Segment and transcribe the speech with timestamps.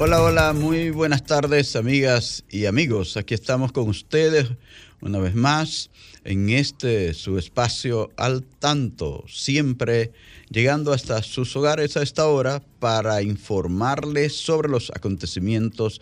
[0.00, 3.16] Hola, hola, muy buenas tardes amigas y amigos.
[3.16, 4.46] Aquí estamos con ustedes
[5.00, 5.90] una vez más
[6.22, 10.12] en este su espacio al tanto, siempre
[10.50, 16.00] llegando hasta sus hogares a esta hora para informarles sobre los acontecimientos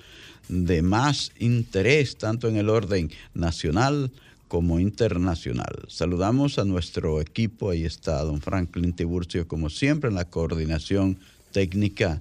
[0.51, 4.11] de más interés, tanto en el orden nacional
[4.47, 5.75] como internacional.
[5.89, 11.19] Saludamos a nuestro equipo, ahí está don Franklin Tiburcio, como siempre, en la coordinación
[11.51, 12.21] técnica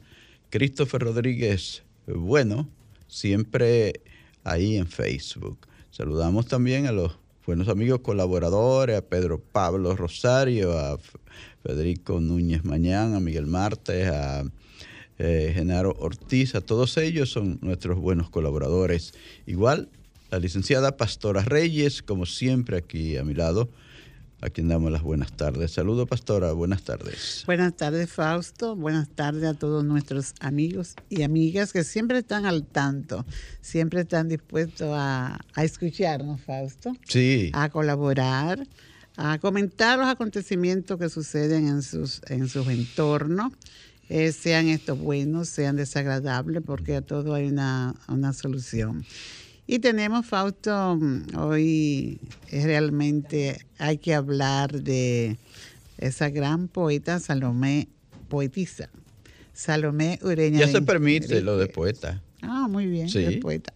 [0.49, 2.69] Christopher Rodríguez, bueno,
[3.07, 4.01] siempre
[4.43, 5.57] ahí en Facebook.
[5.91, 10.97] Saludamos también a los buenos amigos colaboradores, a Pedro Pablo Rosario, a
[11.63, 14.43] Federico Núñez Mañán, a Miguel Martes, a
[15.17, 19.13] eh, Genaro Ortiz, a todos ellos son nuestros buenos colaboradores.
[19.45, 19.89] Igual
[20.31, 23.69] la licenciada Pastora Reyes, como siempre aquí a mi lado,
[24.41, 25.72] a quien damos las buenas tardes.
[25.72, 27.44] Saludo, pastora, buenas tardes.
[27.45, 28.75] Buenas tardes, Fausto.
[28.75, 33.25] Buenas tardes a todos nuestros amigos y amigas que siempre están al tanto,
[33.61, 36.95] siempre están dispuestos a, escucharnos, Fausto.
[37.08, 37.52] Sí.
[37.53, 38.67] A colaborar,
[39.17, 43.54] a comentar los acontecimientos que suceden en sus, en sus entornos.
[44.08, 49.04] Eh, sean estos buenos, sean desagradables, porque a todo hay una, una solución.
[49.67, 50.99] Y tenemos, Fausto,
[51.37, 52.20] hoy
[52.52, 55.37] realmente hay que hablar de
[55.98, 57.87] esa gran poeta Salomé,
[58.30, 58.89] poetisa,
[59.53, 60.59] Salomé Ureña.
[60.59, 62.21] Ya se permite lo de poeta.
[62.42, 63.73] Ah, muy bien, de poeta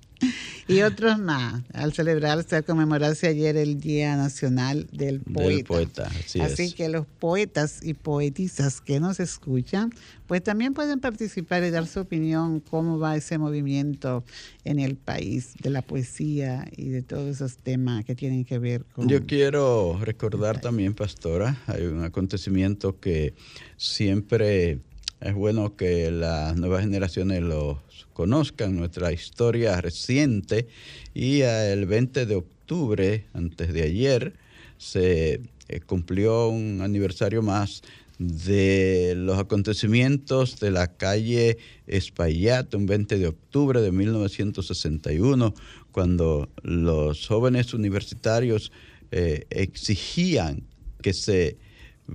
[0.68, 6.10] y otros más, al celebrarse, al conmemorarse ayer el Día Nacional del Poeta.
[6.42, 9.92] así, que los poetas y poetisas que nos escuchan,
[10.28, 14.24] pues también pueden participar y dar su opinión cómo va ese movimiento
[14.64, 18.86] en el país de la poesía y de todos esos temas que tienen que ver
[18.86, 19.08] con...
[19.08, 23.34] Yo quiero recordar también, pastora, hay un acontecimiento que
[23.78, 24.80] siempre
[25.22, 27.82] es bueno que las nuevas generaciones lo
[28.14, 30.68] conozcan nuestra historia reciente.
[31.14, 34.34] Y el 20 de octubre, antes de ayer,
[34.78, 37.82] se eh, cumplió un aniversario más
[38.18, 41.58] de los acontecimientos de la calle
[41.88, 45.54] Espaillat, un 20 de octubre de 1961,
[45.92, 48.72] cuando los jóvenes universitarios
[49.12, 50.64] eh, exigían
[51.02, 51.58] que se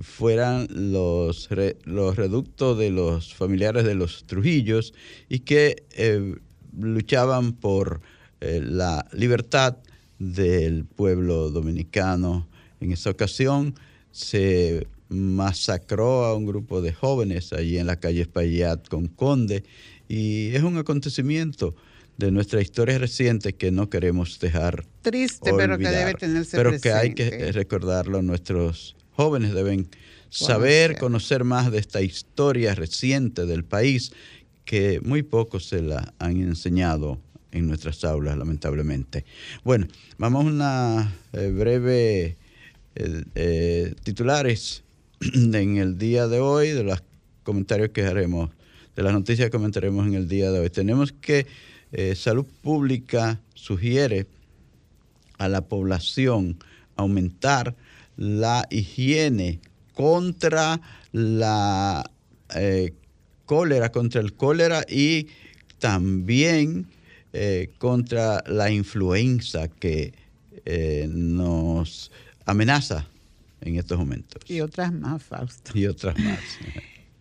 [0.01, 1.49] fueran los,
[1.83, 4.93] los reductos de los familiares de los Trujillos
[5.29, 6.35] y que eh,
[6.77, 8.01] luchaban por
[8.41, 9.77] eh, la libertad
[10.19, 12.47] del pueblo dominicano.
[12.79, 13.75] En esa ocasión
[14.11, 19.63] se masacró a un grupo de jóvenes allí en la calle Espaillat con Conde
[20.07, 21.75] y es un acontecimiento
[22.17, 26.91] de nuestra historia reciente que no queremos dejar triste pero que debe tenerse pero que
[26.91, 29.87] hay que recordarlo nuestros jóvenes deben
[30.29, 34.11] saber, conocer más de esta historia reciente del país
[34.65, 37.19] que muy pocos se la han enseñado
[37.51, 39.23] en nuestras aulas, lamentablemente.
[39.63, 39.87] Bueno,
[40.17, 42.37] vamos a una eh, breve
[42.95, 44.83] eh, eh, titulares
[45.33, 47.01] en el día de hoy, de los
[47.43, 48.49] comentarios que haremos,
[48.95, 50.69] de las noticias que comentaremos en el día de hoy.
[50.69, 51.47] Tenemos que
[52.15, 54.25] Salud Pública sugiere
[55.37, 56.57] a la población
[56.97, 57.73] aumentar
[58.17, 59.59] la higiene
[59.93, 60.79] contra
[61.11, 62.09] la
[62.55, 62.93] eh,
[63.45, 65.27] cólera, contra el cólera y
[65.79, 66.87] también
[67.33, 70.13] eh, contra la influenza que
[70.65, 72.11] eh, nos
[72.45, 73.07] amenaza
[73.61, 74.41] en estos momentos.
[74.47, 75.71] Y otras más, Fausto.
[75.73, 76.39] Y otras más.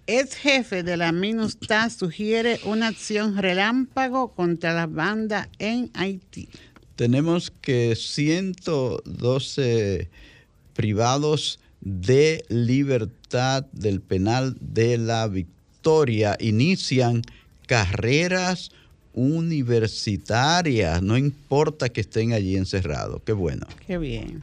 [0.06, 6.50] Ex jefe de la MINUSTA sugiere una acción relámpago contra las bandas en Haití.
[6.94, 10.10] Tenemos que 112
[10.74, 17.22] privados de libertad del penal de la Victoria inician
[17.66, 18.70] carreras
[19.12, 23.22] universitarias, no importa que estén allí encerrados.
[23.24, 23.66] Qué bueno.
[23.86, 24.42] Qué bien.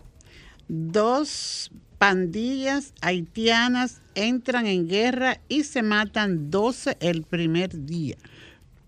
[0.67, 8.15] Dos pandillas haitianas entran en guerra y se matan 12 el primer día.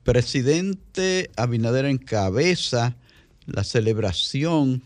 [0.04, 2.96] Presidente Abinader encabeza
[3.46, 4.82] la celebración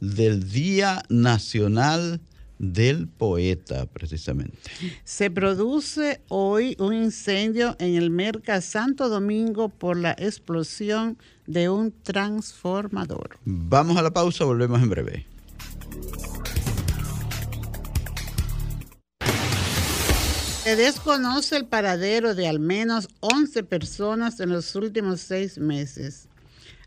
[0.00, 2.20] del Día Nacional
[2.58, 4.58] del Poeta, precisamente.
[5.04, 11.92] Se produce hoy un incendio en el Merca Santo Domingo por la explosión de un
[12.02, 13.38] transformador.
[13.44, 15.26] Vamos a la pausa, volvemos en breve.
[20.64, 26.27] Se desconoce el paradero de al menos 11 personas en los últimos seis meses.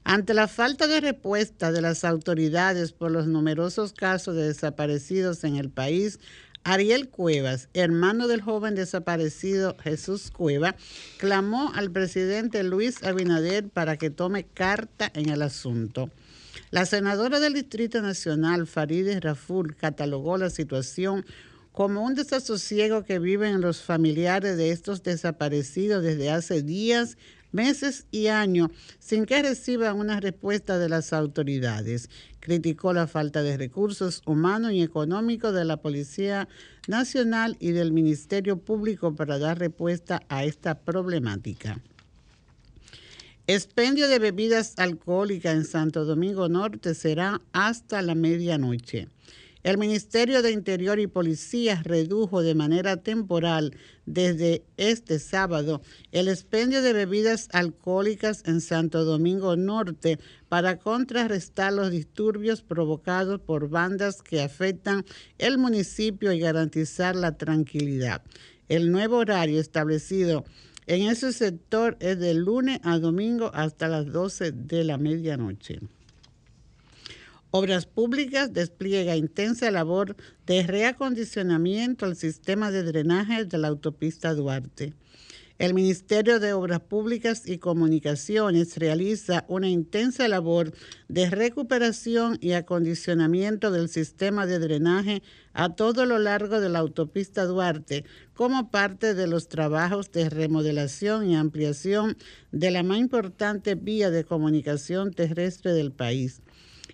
[0.03, 5.57] Ante la falta de respuesta de las autoridades por los numerosos casos de desaparecidos en
[5.57, 6.19] el país,
[6.63, 10.75] Ariel Cuevas, hermano del joven desaparecido Jesús Cueva,
[11.17, 16.09] clamó al presidente Luis Abinader para que tome carta en el asunto.
[16.69, 21.25] La senadora del Distrito Nacional, Farideh Raful, catalogó la situación
[21.71, 27.17] como un desasosiego que viven los familiares de estos desaparecidos desde hace días,
[27.51, 28.69] meses y años
[28.99, 32.09] sin que reciban una respuesta de las autoridades.
[32.39, 36.47] Criticó la falta de recursos humanos y económicos de la Policía
[36.87, 41.79] Nacional y del Ministerio Público para dar respuesta a esta problemática.
[43.47, 49.09] Expendio de bebidas alcohólicas en Santo Domingo Norte será hasta la medianoche.
[49.63, 53.77] El Ministerio de Interior y Policía redujo de manera temporal
[54.07, 55.81] desde este sábado
[56.11, 60.17] el expendio de bebidas alcohólicas en Santo Domingo Norte
[60.49, 65.05] para contrarrestar los disturbios provocados por bandas que afectan
[65.37, 68.23] el municipio y garantizar la tranquilidad.
[68.67, 70.43] El nuevo horario establecido
[70.87, 75.79] en ese sector es de lunes a domingo hasta las 12 de la medianoche.
[77.53, 80.15] Obras Públicas despliega intensa labor
[80.45, 84.93] de reacondicionamiento al sistema de drenaje de la autopista Duarte.
[85.57, 90.71] El Ministerio de Obras Públicas y Comunicaciones realiza una intensa labor
[91.09, 95.21] de recuperación y acondicionamiento del sistema de drenaje
[95.51, 101.29] a todo lo largo de la autopista Duarte como parte de los trabajos de remodelación
[101.29, 102.17] y ampliación
[102.53, 106.41] de la más importante vía de comunicación terrestre del país.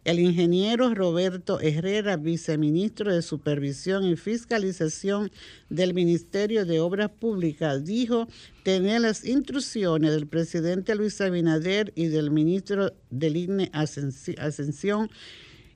[0.03, 5.31] El ingeniero Roberto Herrera, viceministro de Supervisión y Fiscalización
[5.69, 8.27] del Ministerio de Obras Públicas, dijo
[8.63, 15.09] tener las instrucciones del presidente Luis Abinader y del ministro del INE Ascensión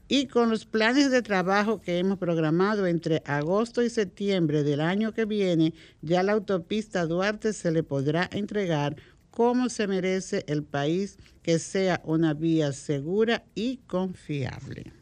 [0.08, 5.14] y con los planes de trabajo que hemos programado entre agosto y septiembre del año
[5.14, 8.98] que viene, ya la autopista Duarte se le podrá entregar
[9.42, 14.94] como se merece el país que sea una vía segura y confiable.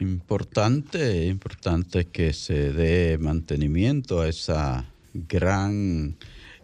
[0.00, 6.16] Importante, importante que se dé mantenimiento a esa gran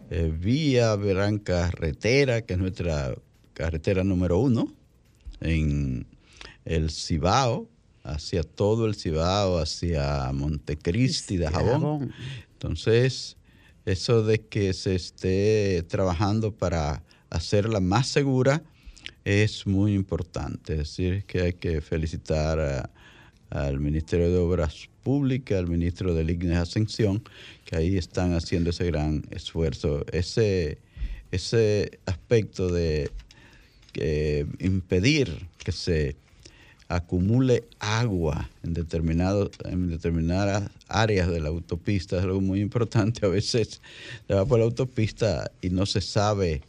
[0.09, 3.15] eh, vía, gran carretera, que es nuestra
[3.53, 4.73] carretera número uno
[5.39, 6.05] en
[6.65, 7.69] el Cibao,
[8.03, 12.11] hacia todo el Cibao, hacia Montecristi de Jabón.
[12.51, 13.37] Entonces,
[13.85, 18.63] eso de que se esté trabajando para hacerla más segura
[19.25, 20.73] es muy importante.
[20.73, 22.89] Es decir, que hay que felicitar
[23.49, 27.23] al Ministerio de Obras Públicas, al ministro de Ignes Ascensión,
[27.65, 30.05] que ahí están haciendo ese gran esfuerzo.
[30.11, 30.77] Ese,
[31.31, 33.09] ese aspecto de
[34.59, 36.15] impedir que se
[36.95, 43.25] acumule agua en, determinado, en determinadas áreas de la autopista es algo muy importante.
[43.25, 43.81] A veces
[44.27, 46.61] se va por la autopista y no se sabe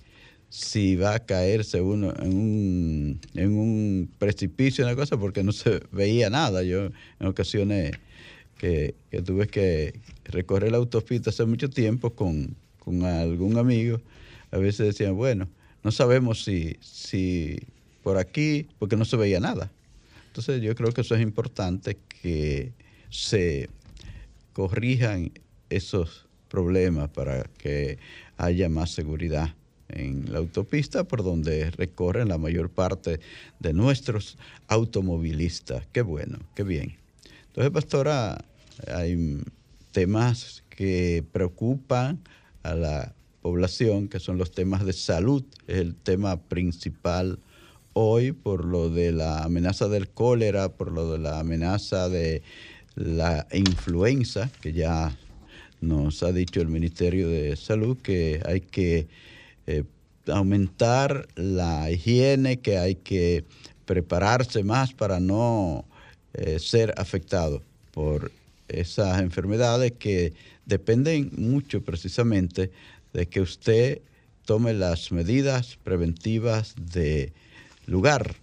[0.49, 5.81] si va a caerse uno en un, en un precipicio, una cosa, porque no se
[5.91, 6.63] veía nada.
[6.63, 6.87] Yo
[7.19, 7.93] en ocasiones
[8.59, 14.01] que, tuve que recorrer la autopista hace mucho tiempo con, con algún amigo,
[14.53, 15.49] a veces decían, bueno,
[15.83, 17.59] no sabemos si, si
[18.05, 19.71] por aquí, porque no se veía nada.
[20.33, 22.73] Entonces yo creo que eso es importante que
[23.11, 23.69] se
[24.55, 25.31] corrijan
[25.69, 27.99] esos problemas para que
[28.39, 29.55] haya más seguridad
[29.91, 33.21] en la autopista por donde recorren la mayor parte
[33.61, 35.87] de nuestros automovilistas.
[35.93, 36.97] Qué bueno, qué bien.
[37.49, 38.43] Entonces, pastora,
[38.89, 39.39] hay
[39.91, 42.21] temas que preocupan
[42.63, 47.39] a la población, que son los temas de salud, es el tema principal
[47.95, 52.43] hoy por lo de la amenaza del cólera, por lo de la amenaza de
[52.95, 55.17] la influenza, que ya
[55.81, 59.09] nos ha dicho el Ministerio de Salud que hay que
[59.67, 59.85] eh,
[60.29, 63.45] aumentar la higiene, que hay que
[63.85, 65.85] prepararse más para no
[66.35, 68.31] eh, ser afectado por
[68.69, 70.33] esas enfermedades que
[70.67, 72.71] dependen mucho precisamente
[73.13, 74.01] de que usted
[74.45, 77.33] tome las medidas preventivas de
[77.87, 78.37] lugar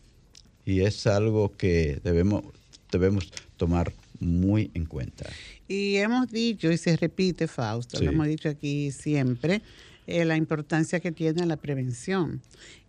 [0.65, 2.43] y es algo que debemos,
[2.91, 5.25] debemos tomar muy en cuenta.
[5.67, 9.61] Y hemos dicho, y se repite, Fausto, lo hemos dicho aquí siempre,
[10.07, 12.41] eh, la importancia que tiene la prevención.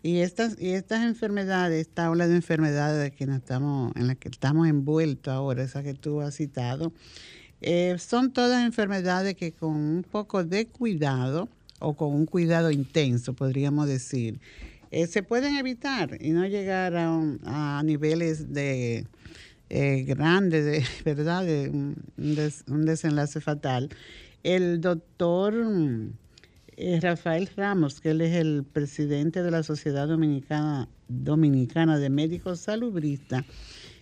[0.02, 4.28] Y estas, y estas enfermedades, esta ola de enfermedades de que estamos, en las que
[4.28, 6.92] estamos envueltos ahora, esa que tú has citado,
[7.61, 13.35] eh, son todas enfermedades que con un poco de cuidado o con un cuidado intenso,
[13.35, 14.40] podríamos decir,
[14.90, 19.06] eh, se pueden evitar y no llegar a, niveles de
[19.68, 23.88] eh, grandes, de verdad, de un, desenlace fatal.
[24.42, 25.54] El doctor
[27.02, 33.44] Rafael Ramos, que él es el presidente de la Sociedad Dominicana, Dominicana de Médicos Salubristas,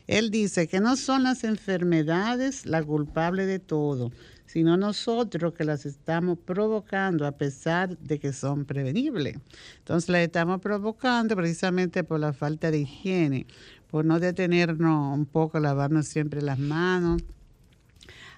[0.08, 4.10] él dice que no son las enfermedades la culpable de todo,
[4.48, 9.36] sino nosotros que las estamos provocando a pesar de que son prevenibles.
[9.78, 13.46] Entonces las estamos provocando precisamente por la falta de higiene,
[13.90, 17.22] por no detenernos un poco, lavarnos siempre las manos,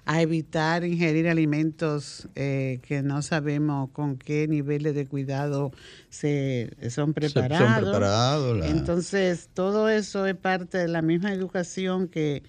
[0.03, 5.71] a evitar ingerir alimentos eh, que no sabemos con qué niveles de cuidado
[6.09, 8.65] se son preparados.
[8.65, 12.43] Entonces, todo eso es parte de la misma educación que,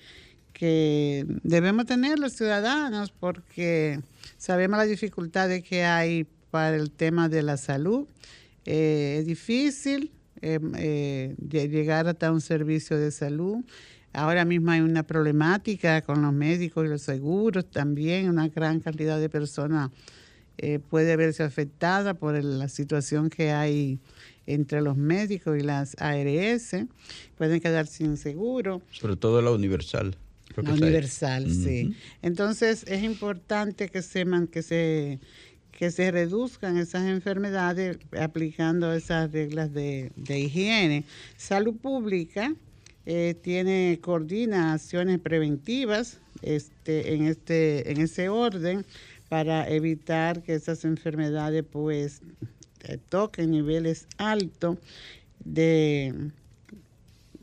[0.53, 4.01] que debemos tener los ciudadanos porque
[4.39, 8.07] sabemos las dificultades que hay para el tema de la salud.
[8.65, 13.65] Eh, es difícil eh, llegar hasta un servicio de salud.
[14.13, 18.29] Ahora mismo hay una problemática con los médicos y los seguros también.
[18.29, 19.91] Una gran cantidad de personas
[20.59, 23.99] eh, puede verse afectada por la situación que hay
[24.47, 26.77] entre los médicos y las ARS.
[27.39, 28.83] Pueden quedar sin seguro.
[28.91, 30.17] Sobre todo la universal.
[30.57, 31.95] La universal, sí.
[32.21, 35.21] Entonces es importante que se, que se
[35.73, 41.05] que se reduzcan esas enfermedades aplicando esas reglas de, de higiene.
[41.37, 42.55] Salud pública
[43.05, 48.85] eh, tiene coordina acciones preventivas este, en, este, en ese orden
[49.29, 52.21] para evitar que esas enfermedades pues
[52.85, 54.79] eh, toquen niveles altos
[55.45, 56.31] de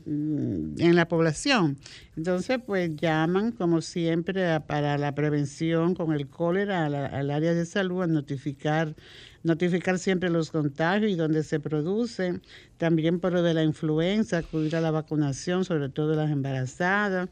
[0.06, 1.76] en la población.
[2.16, 8.02] Entonces, pues llaman, como siempre, para la prevención con el cólera al área de salud
[8.02, 8.94] a notificar
[9.42, 12.42] notificar siempre los contagios y donde se producen,
[12.76, 17.28] también por lo de la influenza, acudir a la vacunación, sobre todo las embarazadas,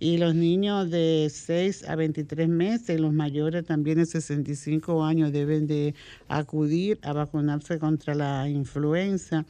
[0.00, 5.32] y los niños de 6 a 23 meses y los mayores también de 65 años
[5.32, 5.94] deben de
[6.28, 9.44] acudir a vacunarse contra la influenza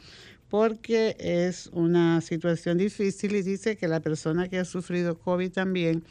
[0.49, 6.03] porque es una situación difícil y dice que la persona que ha sufrido COVID también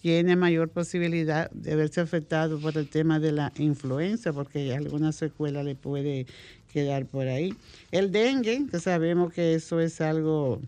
[0.00, 5.62] tiene mayor posibilidad de verse afectado por el tema de la influenza, porque alguna secuela
[5.62, 6.26] le puede
[6.72, 7.54] quedar por ahí.
[7.90, 10.60] El dengue, que sabemos que eso es algo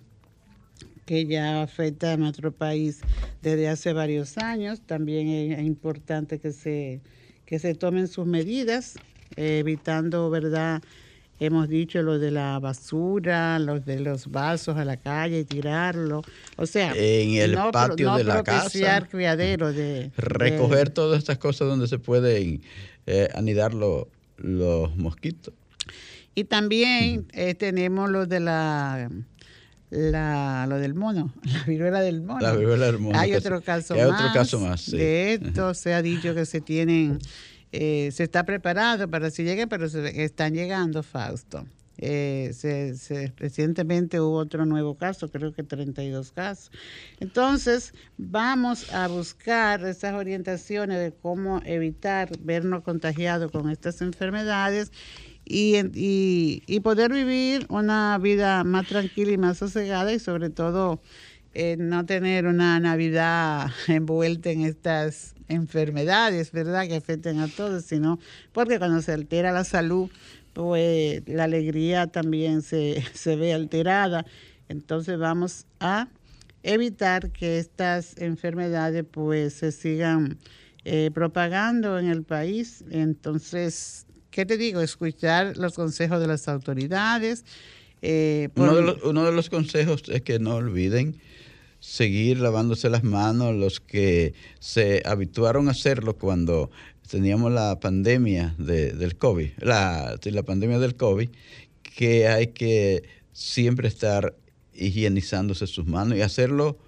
[1.07, 3.01] que ya afecta a nuestro país
[3.41, 7.01] desde hace varios años, también es importante que se,
[7.47, 8.97] que se tomen sus medidas,
[9.37, 10.83] evitando, ¿verdad?,
[11.47, 16.23] hemos dicho lo de la basura, los de los vasos a la calle y tirarlo.
[16.57, 19.09] O sea, en el patio de la casa.
[19.09, 22.63] criadero de recoger todas estas cosas donde se pueden
[23.07, 25.53] eh, anidar los mosquitos.
[26.35, 29.11] Y también eh, tenemos lo de la
[29.91, 32.41] la, lo del mono, la viruela del mono.
[32.41, 33.19] La viruela del mono.
[33.19, 34.91] Hay otro caso hay otro caso más.
[34.91, 37.19] De esto se ha dicho que se tienen
[37.73, 41.67] eh, se está preparado para si lleguen, pero se, están llegando, Fausto.
[41.99, 46.71] Eh, se, recientemente hubo otro nuevo caso, creo que 32 casos.
[47.21, 54.91] Entonces, vamos a buscar esas orientaciones de cómo evitar vernos contagiados con estas enfermedades
[55.45, 61.01] y, y, y poder vivir una vida más tranquila y más sosegada y sobre todo
[61.55, 66.87] eh, no tener una Navidad envuelta en estas enfermedades, ¿verdad?
[66.87, 68.19] Que afecten a todos, sino
[68.53, 70.11] porque cuando se altera la salud,
[70.53, 74.27] pues la alegría también se, se ve alterada.
[74.69, 76.09] Entonces vamos a
[76.63, 80.39] evitar que estas enfermedades pues se sigan
[80.85, 82.85] eh, propagando en el país.
[82.91, 84.81] Entonces, ¿qué te digo?
[84.81, 87.45] Escuchar los consejos de las autoridades.
[88.01, 91.21] Eh, uno, de los, uno de los consejos es que no olviden
[91.83, 96.71] seguir lavándose las manos, los que se habituaron a hacerlo cuando
[97.11, 101.29] teníamos la pandemia del COVID, la, la pandemia del COVID,
[101.83, 104.37] que hay que siempre estar
[104.73, 106.79] higienizándose sus manos y hacerlo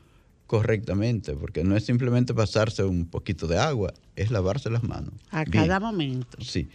[0.46, 5.12] correctamente, porque no es simplemente pasarse un poquito de agua, es lavarse las manos.
[5.32, 6.38] A cada momento.
[6.40, 6.68] Sí.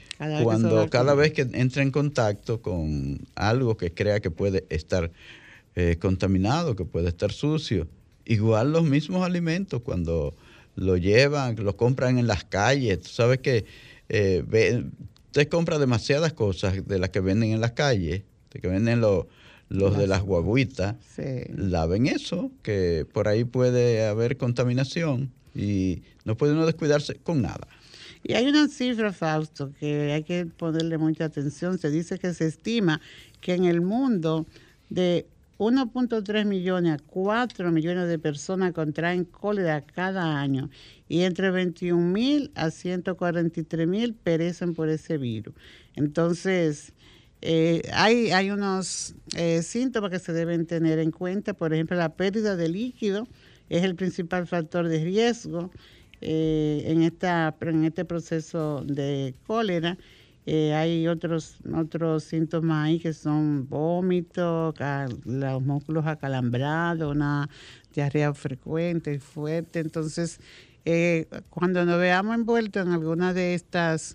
[0.43, 5.09] Cuando cada vez que entra en contacto con algo que crea que puede estar
[5.75, 7.87] eh, contaminado, que puede estar sucio,
[8.29, 10.33] igual los mismos alimentos cuando
[10.75, 13.65] lo llevan, lo compran en las calles, tú sabes que
[14.07, 14.43] eh,
[15.25, 19.25] usted compra demasiadas cosas de las que venden en las calles, de que venden los
[19.69, 20.95] los de las guaguitas,
[21.55, 27.67] laven eso, que por ahí puede haber contaminación y no puede uno descuidarse con nada.
[28.23, 31.77] Y hay una cifra, Fausto, que hay que ponerle mucha atención.
[31.77, 32.99] Se dice que se estima
[33.39, 34.45] que en el mundo
[34.89, 35.25] de
[35.59, 40.69] 1.3 millones a 4 millones de personas contraen cólera cada año
[41.09, 45.53] y entre 21 mil a 143 mil perecen por ese virus.
[45.95, 46.93] Entonces,
[47.41, 52.15] eh, hay, hay unos eh, síntomas que se deben tener en cuenta, por ejemplo, la
[52.15, 53.27] pérdida de líquido
[53.67, 55.71] es el principal factor de riesgo
[56.21, 59.97] eh, en, esta, en este proceso de cólera.
[60.51, 64.75] Hay otros, otros síntomas ahí que son vómitos,
[65.25, 67.49] los músculos acalambrados, una
[67.93, 69.79] diarrea frecuente y fuerte.
[69.79, 70.39] Entonces,
[71.49, 74.13] cuando nos veamos envueltos en alguna de estas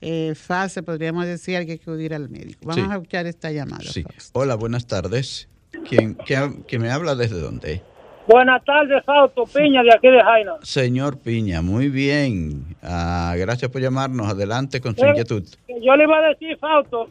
[0.00, 2.60] eh, fase, podríamos decir, que hay que acudir al médico.
[2.64, 3.84] Vamos a escuchar esta llamada.
[4.32, 5.48] Hola, buenas tardes.
[5.88, 7.82] ¿Quién, quién, me habla desde dónde?
[8.26, 10.54] Buenas tardes, Fausto Piña, de aquí de Jaina.
[10.62, 12.64] Señor Piña, muy bien.
[12.82, 14.28] Ah, gracias por llamarnos.
[14.28, 15.44] Adelante con su inquietud.
[15.80, 17.08] Yo le iba a decir, Fausto,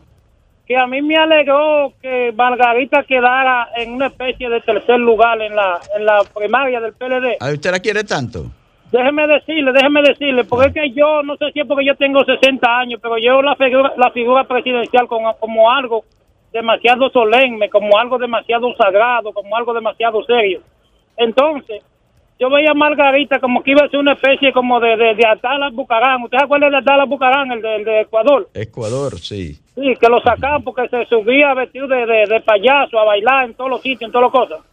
[0.67, 5.55] que a mí me alegró que Margarita quedara en una especie de tercer lugar en
[5.55, 7.37] la, en la primaria del PLD.
[7.39, 8.51] ¿A usted la quiere tanto?
[8.91, 12.23] Déjeme decirle, déjeme decirle, porque es que yo, no sé si es porque yo tengo
[12.25, 16.03] 60 años, pero yo la figura, la figura presidencial como, como algo
[16.51, 20.61] demasiado solemne, como algo demasiado sagrado, como algo demasiado serio.
[21.17, 21.83] Entonces,
[22.39, 25.25] yo veía a Margarita como que iba a ser una especie como de, de, de
[25.25, 26.23] Atala Bucarán.
[26.23, 28.49] ¿Usted se acuerda de Atala Bucarán, el de, de, Ecuador?
[28.53, 29.53] Ecuador, sí.
[29.73, 33.69] Sí, que lo sacaban porque se subía vestido de, de, payaso a bailar en todos
[33.69, 34.65] los sitios, en todas las cosas.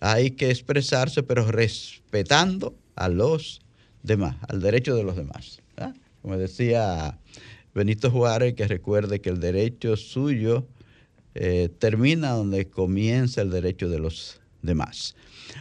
[0.00, 3.60] Hay que expresarse, pero respetando a los
[4.02, 5.60] demás, al derecho de los demás.
[6.22, 7.18] Como decía
[7.74, 10.66] Benito Juárez, que recuerde que el derecho suyo
[11.34, 15.14] eh, termina donde comienza el derecho de los demás.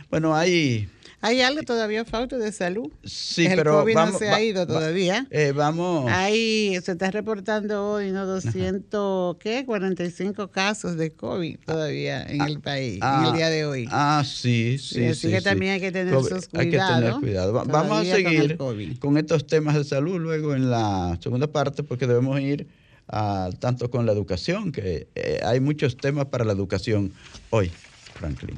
[0.09, 0.89] Bueno, hay
[1.21, 2.89] hay algo todavía falta de salud.
[3.03, 5.27] Sí, el pero COVID no se ha ido todavía.
[5.31, 6.09] Eh, vamos.
[6.09, 8.25] Hay, se está reportando hoy, ¿no?
[8.25, 9.65] 200, ¿qué?
[9.65, 13.87] 45 casos de COVID todavía en el país, en el ah, día de hoy.
[13.91, 15.05] Ah, sí, sí.
[15.05, 16.53] así que también hay que tener sus cuidados.
[16.53, 17.53] Hay que tener cuidado.
[17.65, 22.39] Vamos a seguir con, estos temas de salud luego en la segunda parte, porque debemos
[22.39, 22.67] ir
[23.07, 27.11] a, tanto con la educación, que eh, hay muchos temas para la educación
[27.49, 27.71] hoy,
[28.13, 28.57] Franklin.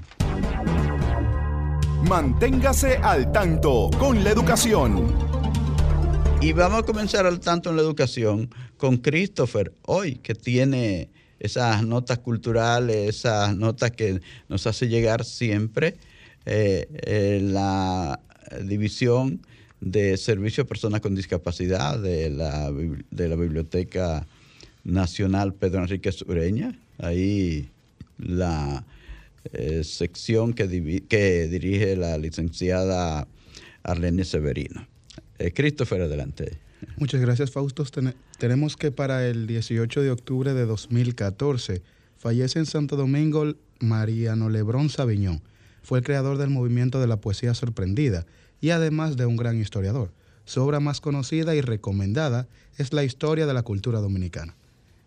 [2.08, 5.08] Manténgase al tanto con la educación.
[6.42, 11.10] Y vamos a comenzar al tanto en la educación con Christopher hoy, que tiene
[11.40, 15.96] esas notas culturales, esas notas que nos hace llegar siempre
[16.46, 18.20] eh, eh, la
[18.64, 19.42] división
[19.80, 22.72] de servicio a personas con discapacidad de la,
[23.12, 24.28] de la Biblioteca
[24.84, 26.78] Nacional Pedro Enrique Sureña.
[26.98, 27.70] Ahí
[28.18, 28.84] la
[29.46, 33.28] eh, sección que, dirige la licenciada
[33.84, 34.88] Arlene Severino.
[35.56, 36.60] Christopher, adelante.
[36.98, 37.84] Muchas gracias, Fausto.
[38.38, 41.82] tenemos que para el 18 de octubre de 2014
[42.18, 45.42] fallece en Santo Domingo Mariano Lebrón Sabiñón.
[45.84, 48.26] Fue el creador del movimiento de la poesía sorprendida
[48.60, 50.12] y además de un gran historiador.
[50.46, 54.56] Su obra más conocida y recomendada es La historia de la cultura dominicana.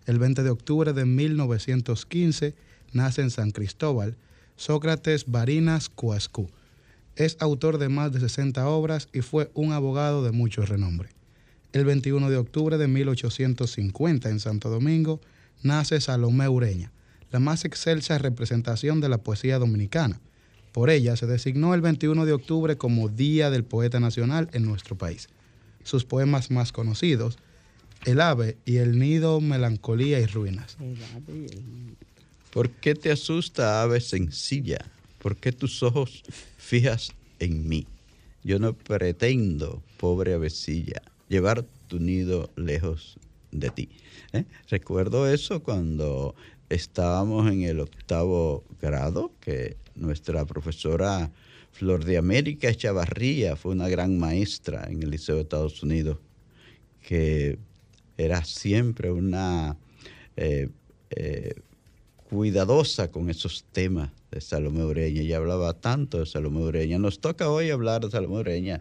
[0.07, 2.55] El 20 de octubre de 1915
[2.95, 4.17] nace en San Cristóbal
[4.57, 6.49] Sócrates Barinas Cuascú.
[7.17, 11.11] Es autor de más de 60 obras y fue un abogado de mucho renombre.
[11.73, 15.21] El 21 de octubre de 1850 en Santo Domingo
[15.63, 16.93] nace Salomé Ureña,
[17.33, 20.21] la más excelsa representación de la poesía dominicana.
[20.73, 24.97] Por ella se designó el 21 de octubre como Día del Poeta Nacional en nuestro
[24.97, 25.29] país.
[25.83, 27.39] Sus poemas más conocidos,
[28.05, 30.77] El ave y El nido, Melancolía y Ruinas.
[32.55, 34.79] ¿Por qué te asusta, ave sencilla?
[35.19, 36.23] ¿Por qué tus ojos
[36.57, 37.85] fijas en mí?
[38.45, 43.19] Yo no pretendo, pobre avecilla, llevar tu nido lejos
[43.51, 43.89] de ti.
[44.33, 44.45] ¿eh?
[44.71, 46.37] Recuerdo eso cuando
[46.69, 51.33] estábamos en el octavo grado, que nuestra profesora
[51.73, 56.19] Flor de América Echavarría fue una gran maestra en el Liceo de Estados Unidos,
[57.03, 57.59] que
[58.17, 59.77] era siempre una
[60.37, 60.69] eh,
[61.11, 61.55] eh,
[62.35, 65.23] cuidadosa con esos temas de Salomé Ureña.
[65.23, 66.99] Ella hablaba tanto de Salomé Ureña.
[66.99, 68.81] Nos toca hoy hablar de Salomé Ureña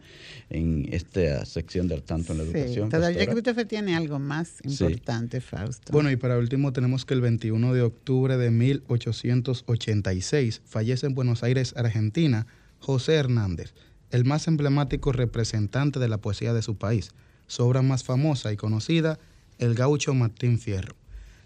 [0.50, 2.90] en esta sección del tanto en la educación.
[2.90, 5.94] Todavía usted tiene algo más importante, Fausto.
[5.94, 11.44] Bueno, y para último tenemos que el 21 de octubre de 1886 fallece en Buenos
[11.44, 12.48] Aires, Argentina,
[12.80, 13.76] José Hernández,
[14.10, 17.12] el más emblemático representante de la poesía de su país.
[17.46, 19.20] Su obra más famosa y conocida,
[19.60, 20.96] El gaucho Martín Fierro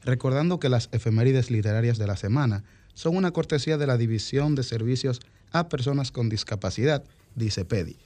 [0.08, 4.64] recordando que las efemérides literarias de la semana son una cortesía de la División de
[4.64, 5.20] Servicios
[5.52, 7.04] a Personas con Discapacidad,
[7.36, 7.98] dice PEDI,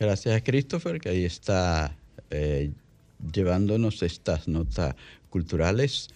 [0.00, 1.94] Gracias Christopher, que ahí está
[2.30, 2.72] eh,
[3.32, 4.96] llevándonos estas notas
[5.30, 6.08] culturales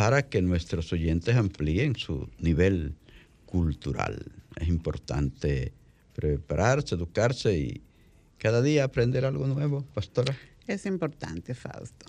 [0.00, 2.94] para que nuestros oyentes amplíen su nivel
[3.44, 4.32] cultural.
[4.58, 5.74] Es importante
[6.14, 7.82] prepararse, educarse y
[8.38, 10.34] cada día aprender algo nuevo, pastora.
[10.66, 12.06] Es importante, Fausto.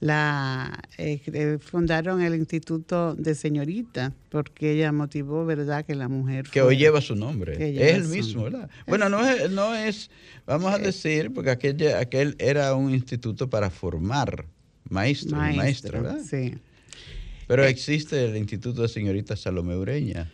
[0.00, 6.46] la eh, eh, fundaron el Instituto de Señorita porque ella motivó, ¿verdad?, que la mujer
[6.50, 7.54] que hoy lleva su nombre.
[7.54, 8.70] Es el mismo, ¿verdad?
[8.86, 10.10] Bueno, no es, no es,
[10.46, 14.46] vamos a eh, decir, porque aquel, aquel era un instituto para formar
[14.88, 16.20] maestros y maestras, ¿verdad?
[16.24, 16.54] Sí.
[17.48, 20.30] Pero existe el Instituto de Señorita Salomé Ureña.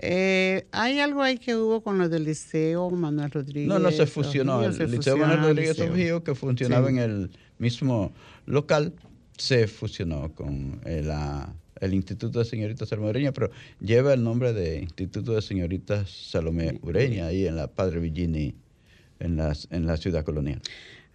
[0.00, 3.68] hay algo ahí que hubo con lo del Liceo Manuel Rodríguez.
[3.68, 4.64] No, no se fusionó.
[4.64, 7.30] el Liceo Manuel Rodríguez surgió que funcionaba en el
[7.62, 8.12] mismo
[8.44, 8.92] local,
[9.38, 14.78] se fusionó con la el Instituto de Señoritas Salomé Ureña, pero lleva el nombre de
[14.78, 18.54] Instituto de Señoritas Salomé Ureña, ahí en la Padre Villini,
[19.18, 20.62] en, las, en la ciudad colonial.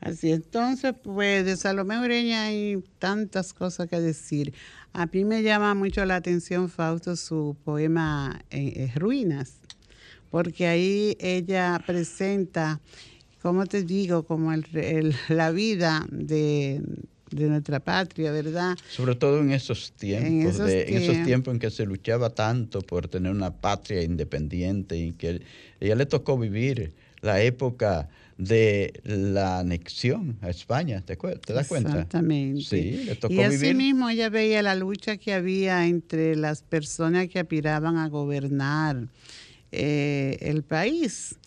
[0.02, 4.54] Así, entonces, pues de Salomé Ureña hay tantas cosas que decir.
[4.92, 9.60] A mí me llama mucho la atención, Fausto, su poema eh, eh, Ruinas,
[10.30, 12.82] porque ahí ella presenta,
[13.48, 14.52] ¿cómo te digo?, como
[15.30, 16.82] la vida de,
[17.32, 18.78] de nuestra patria, ¿verdad?
[18.90, 22.82] Sobre todo en esos tiempos, en esos, en esos tiempos en que se luchaba tanto
[22.82, 25.42] por tener una patria independiente y que
[25.80, 31.16] ella le tocó vivir la época de la anexión a España, ¿te,
[31.54, 31.92] das cuenta?
[31.92, 32.64] Exactamente.
[32.64, 37.30] Sí, le tocó y así mismo ella veía la lucha que había entre las personas
[37.30, 39.08] que aspiraban a gobernar
[39.72, 41.38] eh, el país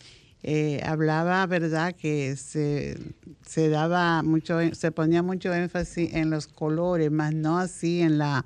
[0.43, 2.97] eh, hablaba, ¿verdad?, que se,
[3.45, 8.43] se, daba mucho, se ponía mucho énfasis en los colores, más no así en la,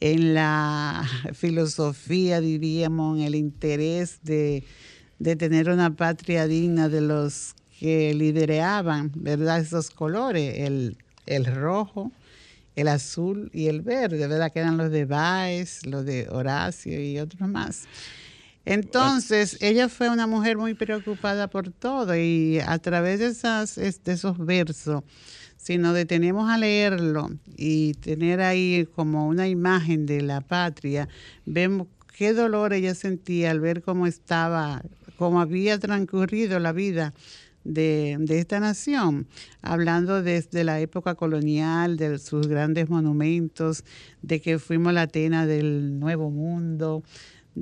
[0.00, 4.64] en la filosofía, diríamos, en el interés de,
[5.18, 10.96] de tener una patria digna de los que lideraban, ¿verdad?, esos colores, el,
[11.26, 12.10] el rojo,
[12.74, 17.20] el azul y el verde, ¿verdad?, que eran los de Baez, los de Horacio y
[17.20, 17.86] otros más.
[18.70, 24.36] Entonces, ella fue una mujer muy preocupada por todo y a través de, esas, esos
[24.36, 25.04] versos,
[25.56, 31.08] si nos detenemos a leerlo y tener ahí como una imagen de la patria,
[31.46, 34.82] vemos qué dolor ella sentía al ver cómo estaba,
[35.16, 37.14] cómo había transcurrido la vida
[37.64, 39.28] de, de, esta nación,
[39.62, 43.82] hablando desde la época colonial, de sus grandes monumentos,
[44.20, 47.02] de que fuimos la Atena del Nuevo Mundo,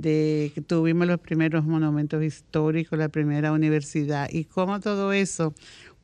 [0.01, 5.55] de que tuvimos los primeros monumentos históricos, la primera universidad, y cómo todo eso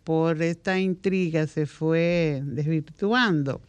[0.05, 3.61] por esta intriga se fue desvirtuando.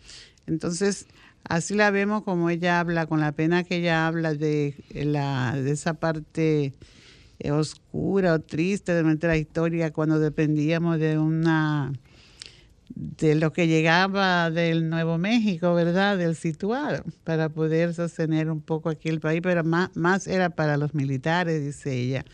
[0.47, 1.07] Entonces,
[1.43, 5.71] así la vemos como ella habla, con la pena que ella habla de, la, de
[5.71, 6.73] esa parte
[7.51, 11.91] oscura o triste de nuestra historia cuando dependíamos de una
[12.95, 16.17] de lo que llegaba del Nuevo México, ¿verdad?
[16.17, 20.77] Del situado, para poder sostener un poco aquí el país, pero más, más era para
[20.77, 22.25] los militares, dice ella,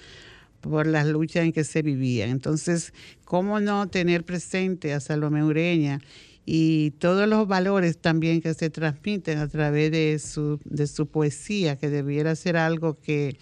[0.61, 2.29] por las luchas en que se vivían.
[2.29, 2.93] Entonces,
[3.23, 6.01] ¿cómo no tener presente a Salomé Ureña
[6.45, 11.77] y todos los valores también que se transmiten a través de su, de su poesía,
[11.77, 13.37] que debiera ser algo que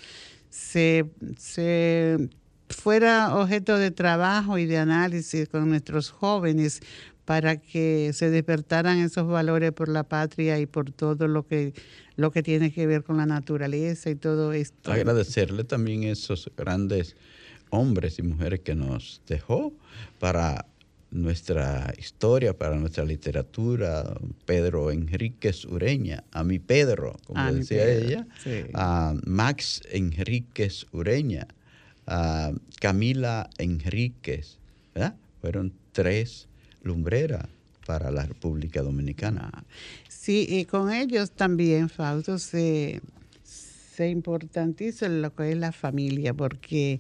[0.50, 2.30] se, se
[2.70, 6.82] fuera objeto de trabajo y de análisis con nuestros jóvenes
[7.26, 11.74] para que se despertaran esos valores por la patria y por todo lo que
[12.16, 14.92] lo que tiene que ver con la naturaleza y todo esto.
[14.92, 17.16] Agradecerle también a esos grandes
[17.70, 19.74] hombres y mujeres que nos dejó
[20.20, 20.66] para
[21.12, 28.28] nuestra historia, para nuestra literatura, Pedro Enríquez Ureña, a mi Pedro, como decía ella,
[28.74, 31.48] a Max Enríquez Ureña,
[32.08, 34.58] a Camila Enríquez,
[34.96, 35.16] ¿verdad?
[35.42, 36.48] Fueron tres
[36.82, 37.48] lumbreras
[37.86, 39.52] para la República Dominicana.
[40.10, 43.02] Sí, y con ellos también, Fausto, se,
[43.44, 47.00] se importantiza lo que es la familia, porque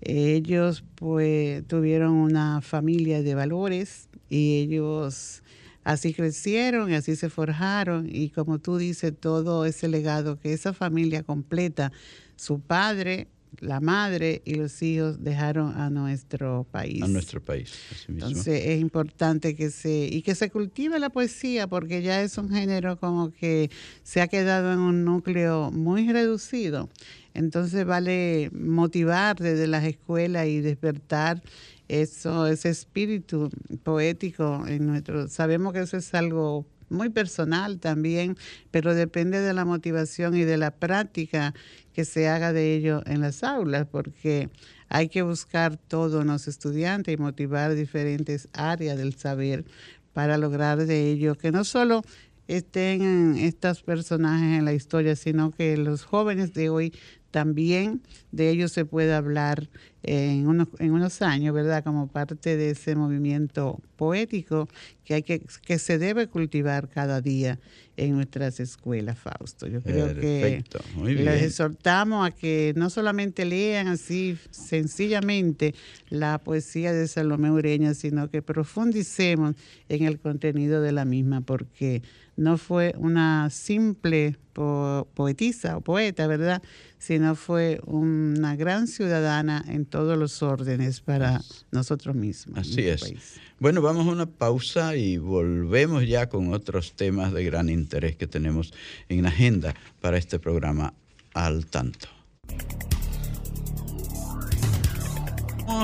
[0.00, 5.42] ellos pues tuvieron una familia de valores y ellos
[5.84, 10.72] así crecieron y así se forjaron y como tú dices, todo ese legado que esa
[10.72, 11.92] familia completa,
[12.34, 13.28] su padre,
[13.60, 17.02] la madre y los hijos dejaron a nuestro país.
[17.02, 17.72] A nuestro país.
[18.08, 22.50] Entonces es importante que se y que se cultive la poesía porque ya es un
[22.50, 23.70] género como que
[24.02, 26.88] se ha quedado en un núcleo muy reducido.
[27.34, 31.42] Entonces vale motivar desde las escuelas y despertar
[31.88, 33.50] eso, ese espíritu
[33.82, 35.28] poético en nuestro.
[35.28, 38.36] Sabemos que eso es algo muy personal también,
[38.70, 41.54] pero depende de la motivación y de la práctica
[41.92, 44.50] que se haga de ello en las aulas, porque
[44.88, 49.64] hay que buscar todo en los estudiantes y motivar diferentes áreas del saber
[50.12, 52.02] para lograr de ello que no solo
[52.48, 56.94] estén estos personajes en la historia, sino que los jóvenes de hoy
[57.36, 58.00] también
[58.32, 59.68] de ellos se puede hablar
[60.02, 61.84] en unos, en unos años, ¿verdad?
[61.84, 64.70] Como parte de ese movimiento poético
[65.04, 67.58] que, hay que, que se debe cultivar cada día
[67.96, 69.66] en nuestras escuelas, Fausto.
[69.66, 70.64] Yo creo que
[71.04, 75.74] les exhortamos a que no solamente lean así sencillamente
[76.08, 79.54] la poesía de Salomé Ureña, sino que profundicemos
[79.88, 82.02] en el contenido de la misma, porque
[82.36, 86.62] no fue una simple poetisa o poeta, ¿verdad?
[86.98, 92.58] Sino fue una gran ciudadana en todos los órdenes para nosotros mismos.
[92.58, 93.40] Así es.
[93.58, 98.26] Bueno, vamos a una pausa y volvemos ya con otros temas de gran interés que
[98.26, 98.72] tenemos
[99.08, 100.94] en la agenda para este programa
[101.34, 102.08] al tanto.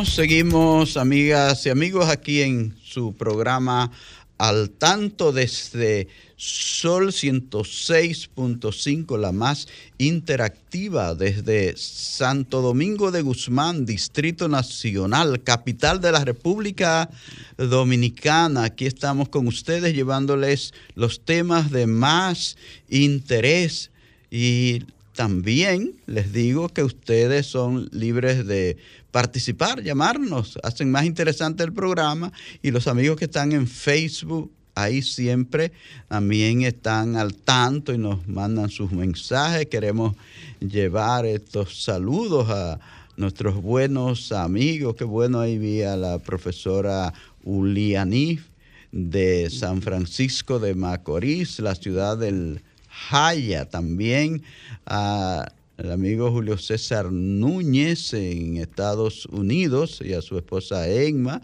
[0.05, 3.91] Seguimos, amigas y amigos, aquí en su programa
[4.39, 6.09] Al Tanto desde
[6.45, 16.25] Sol 106.5, la más interactiva desde Santo Domingo de Guzmán, Distrito Nacional, capital de la
[16.25, 17.09] República
[17.57, 18.65] Dominicana.
[18.65, 22.57] Aquí estamos con ustedes llevándoles los temas de más
[22.89, 23.93] interés
[24.29, 24.83] y
[25.15, 28.79] también les digo que ustedes son libres de
[29.13, 35.03] participar, llamarnos, hacen más interesante el programa y los amigos que están en Facebook ahí
[35.03, 35.73] siempre
[36.09, 39.67] también están al tanto y nos mandan sus mensajes.
[39.67, 40.17] Queremos
[40.61, 42.81] llevar estos saludos a
[43.17, 44.97] nuestros buenos amigos.
[44.97, 47.13] Qué bueno ahí vi a la profesora
[47.45, 48.47] Ulianif
[48.91, 54.43] de San Francisco de Macorís, la ciudad del Jaya también.
[54.87, 55.53] A
[55.91, 61.43] amigo Julio César Núñez en Estados Unidos y a su esposa Emma.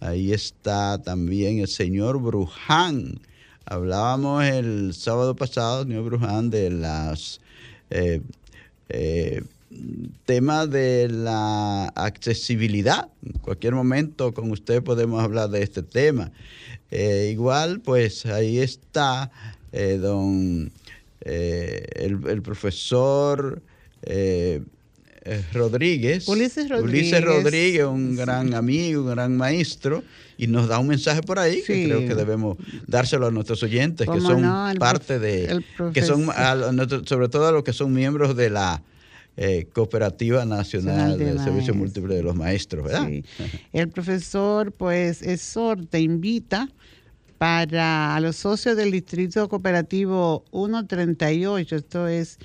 [0.00, 3.20] Ahí está también el señor Bruján.
[3.64, 7.40] Hablábamos el sábado pasado, señor Bruján, de las
[7.90, 8.20] eh,
[8.90, 9.42] eh,
[10.24, 13.08] temas de la accesibilidad.
[13.26, 16.30] En cualquier momento con usted podemos hablar de este tema.
[16.92, 19.32] Eh, igual, pues ahí está
[19.72, 20.70] don
[21.20, 23.60] el, profesor
[25.28, 26.26] eh, Rodríguez.
[26.28, 27.24] Ulises Rodríguez.
[27.24, 30.02] Rodríguez, un gran amigo, un gran maestro,
[30.36, 34.08] y nos da un mensaje por ahí que creo que debemos dárselo a nuestros oyentes,
[34.08, 34.42] que son
[34.78, 35.62] parte de,
[35.92, 36.28] que son,
[37.04, 38.82] sobre todo a los que son miembros de la
[39.36, 43.08] eh, Cooperativa Nacional del Servicio Múltiple de los Maestros, ¿verdad?
[43.72, 45.22] El profesor, pues,
[45.90, 46.68] te invita
[47.38, 52.38] para los socios del Distrito Cooperativo 138, esto es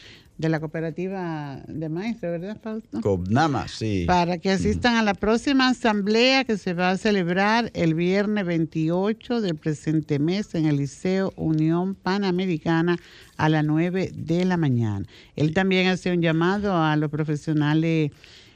[0.43, 2.99] de la cooperativa de maestros, ¿verdad, Fausto?
[2.99, 4.03] Cobnama, sí.
[4.05, 9.39] Para que asistan a la próxima asamblea que se va a celebrar el viernes 28
[9.39, 12.97] del presente mes en el Liceo Unión Panamericana
[13.37, 15.05] a las 9 de la mañana.
[15.37, 18.11] Él también hace un llamado a los profesionales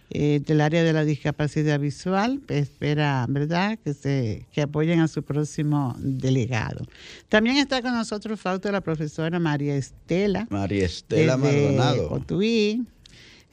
[0.10, 2.42] eh, del área de la discapacidad visual.
[2.48, 6.86] Espera, ¿verdad?, que, se, que apoyen a su próximo delegado.
[7.30, 10.48] También está con nosotros, Fausto, la profesora María Estela.
[10.50, 12.10] María Estela Maldonado.
[12.12, 12.86] Otuí.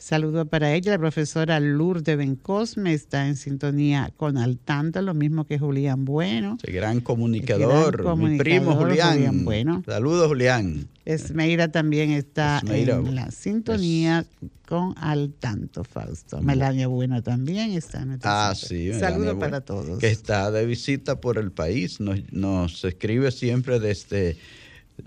[0.04, 5.46] Saludo para ella, la profesora Lourdes Bencosme está en sintonía con Al tanto, lo mismo
[5.46, 6.58] que Julián Bueno.
[6.62, 9.46] El gran comunicador, mi primo Julián.
[9.46, 9.82] bueno.
[9.86, 10.90] Saludos, Julián.
[11.06, 14.26] Esmeira también está en la sintonía
[14.68, 16.42] con Al tanto, Fausto.
[16.42, 18.92] Melania Bueno también está en Ah, sí.
[18.92, 20.00] Saludos para todos.
[20.00, 24.36] Que está de visita por el país, nos, escribe siempre desde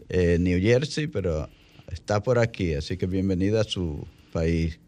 [0.10, 1.48] eh, New Jersey, pero
[1.92, 4.80] está por aquí, así que bienvenida a su país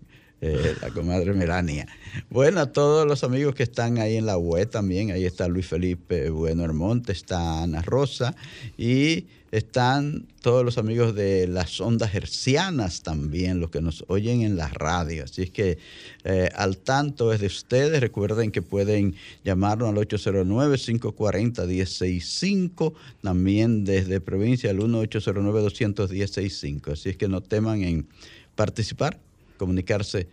[0.41, 1.87] eh, la comadre Melania.
[2.29, 5.67] Bueno, a todos los amigos que están ahí en la web también, ahí está Luis
[5.67, 8.35] Felipe Bueno Hermonte, está Ana Rosa
[8.77, 14.55] y están todos los amigos de las ondas hercianas también, los que nos oyen en
[14.55, 15.23] la radio.
[15.23, 15.79] Así es que
[16.23, 17.99] eh, al tanto es de ustedes.
[17.99, 26.93] Recuerden que pueden llamarnos al 809-540-165, también desde provincia al 1-809-210-65.
[26.93, 28.07] Así es que no teman en
[28.55, 29.19] participar
[29.59, 30.27] comunicarse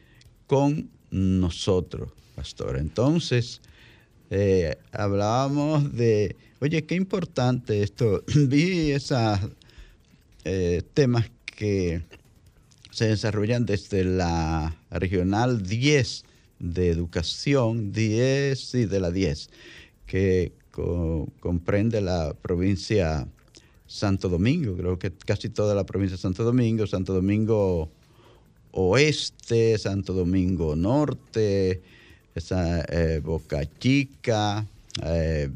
[0.47, 2.79] con nosotros, pastor.
[2.79, 3.61] Entonces,
[4.31, 8.25] eh, hablábamos de, oye, qué importante esto.
[8.49, 9.39] Vi esos
[10.45, 12.03] eh, temas que
[12.91, 16.25] se desarrollan desde la regional 10
[16.59, 19.51] de educación, 10, y de la 10,
[20.07, 20.53] que
[21.41, 23.27] comprende la provincia
[23.87, 27.91] Santo Domingo, creo que casi toda la provincia de Santo Domingo, Santo Domingo
[28.79, 31.81] Oeste, Santo Domingo Norte,
[32.35, 34.67] esa, eh, Boca Chica,
[35.03, 35.49] eh,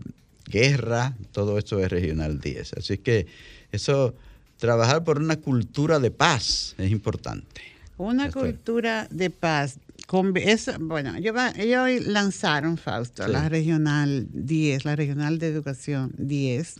[0.46, 2.72] Guerra, todo eso es Regional 10.
[2.78, 3.26] Así que
[3.72, 4.14] eso,
[4.58, 7.60] trabajar por una cultura de paz es importante.
[7.98, 9.78] Una cultura de paz.
[10.06, 10.34] Con,
[10.80, 16.76] bueno, ellos, lanzaron, Fausto, la Regional 10, la Regional de Educación 10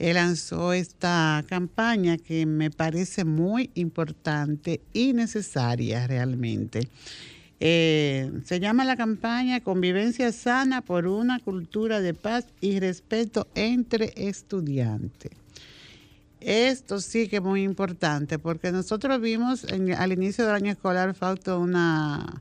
[0.00, 6.88] él lanzó esta campaña que me parece muy importante y necesaria realmente.
[7.60, 14.14] Eh, se llama la campaña Convivencia sana por una cultura de paz y respeto entre
[14.16, 15.32] estudiantes.
[16.40, 19.66] Esto sí que es muy importante porque nosotros vimos
[19.98, 22.40] al inicio del año escolar, Fausto, una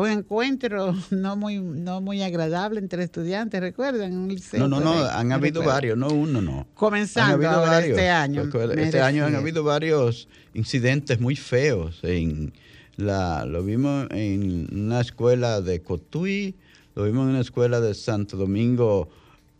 [0.00, 4.16] un encuentro no muy no muy agradable entre estudiantes, ¿recuerdan?
[4.16, 6.66] Un liceo, no, no, no, han habido varios, no uno, no.
[6.74, 7.46] Comenzando
[7.78, 8.48] este año.
[8.76, 12.00] Este año han habido varios incidentes muy feos.
[12.02, 12.52] En
[12.96, 16.54] la, lo vimos en una escuela de Cotuí,
[16.94, 19.08] lo vimos en una escuela de Santo Domingo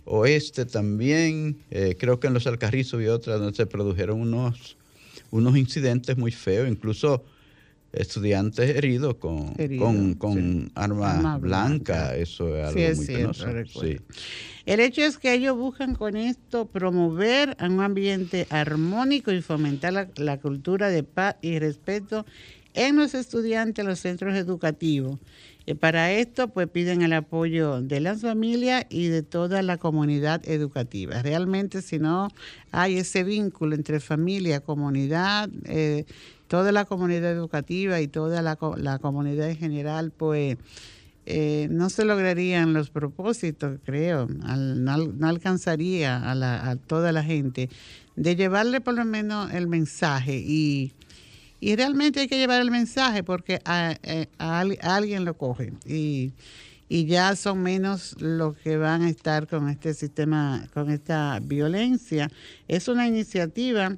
[0.05, 4.76] Oeste también, eh, creo que en los Alcarrizos y otras donde se produjeron unos,
[5.30, 7.24] unos incidentes muy feos, incluso
[7.93, 9.55] estudiantes heridos con,
[10.14, 12.16] con, arma, blanca.
[12.16, 13.47] Eso es algo muy penoso.
[14.66, 20.09] El hecho es que ellos buscan con esto promover un ambiente armónico y fomentar la,
[20.16, 22.24] la cultura de paz y respeto
[22.74, 25.18] en los estudiantes, en los centros educativos.
[25.66, 30.41] Y para esto, pues piden el apoyo de las familias y de toda la comunidad
[30.49, 31.22] educativa.
[31.22, 32.28] Realmente, si no
[32.72, 36.07] hay ese vínculo entre familia, comunidad, eh,
[36.51, 38.57] toda la comunidad educativa y toda la,
[38.98, 40.59] comunidad en general, pues
[41.24, 47.70] eh, no se lograrían los propósitos, creo, no, alcanzaría a, toda la gente
[48.16, 50.92] de llevarle por lo menos el mensaje y,
[51.62, 56.32] realmente hay que llevar el mensaje porque a, eh, alguien lo coge y,
[56.88, 62.28] y ya son menos los que van a estar con este sistema, con esta violencia.
[62.66, 63.96] Es una iniciativa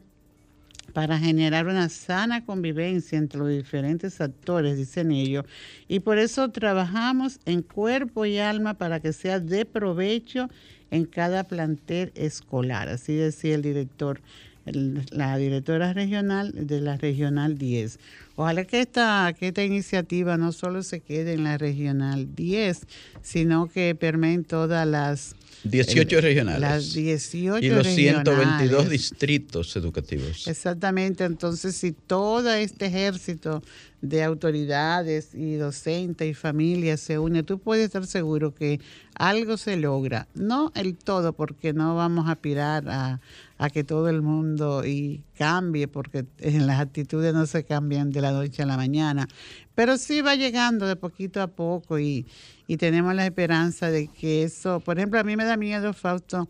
[0.92, 5.44] para generar una sana convivencia entre los diferentes actores, dicen ellos,
[5.88, 10.48] y por eso trabajamos en cuerpo y alma para que sea de provecho
[10.90, 14.20] en cada plantel escolar, así decía el director,
[14.64, 17.98] la directora regional de la Regional 10.
[18.36, 22.86] Ojalá que esta, que esta iniciativa no solo se quede en la Regional 10,
[23.22, 26.60] sino que permee en todas las 18 regionales.
[26.60, 30.48] Las 18 Y los 122 distritos educativos.
[30.48, 33.62] Exactamente, entonces si todo este ejército
[34.00, 38.80] de autoridades y docentes y familias se une, tú puedes estar seguro que
[39.14, 40.26] algo se logra.
[40.34, 43.20] No el todo, porque no vamos a aspirar a,
[43.58, 48.20] a que todo el mundo y cambie, porque en las actitudes no se cambian de
[48.20, 49.28] la noche a la mañana,
[49.74, 52.26] pero sí va llegando de poquito a poco y,
[52.66, 56.48] y tenemos la esperanza de que eso, por ejemplo, a mí me da miedo, Fausto,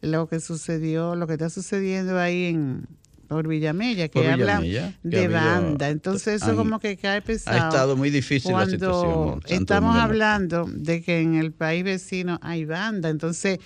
[0.00, 2.86] lo que sucedió, lo que está sucediendo ahí en
[3.34, 4.60] por Villamella, que habla
[5.02, 5.88] de banda.
[5.88, 7.60] Entonces eso como que cae pesado.
[7.60, 9.40] Ha estado muy difícil la situación.
[9.46, 13.08] Estamos hablando de que en el país vecino hay banda.
[13.08, 13.58] Entonces,